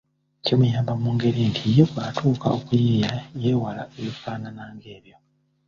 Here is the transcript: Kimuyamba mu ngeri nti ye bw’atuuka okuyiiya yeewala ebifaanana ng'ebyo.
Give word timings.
Kimuyamba 0.43 0.93
mu 1.01 1.09
ngeri 1.15 1.41
nti 1.51 1.63
ye 1.75 1.83
bw’atuuka 1.91 2.47
okuyiiya 2.57 3.11
yeewala 3.43 3.83
ebifaanana 3.99 4.63
ng'ebyo. 4.73 5.15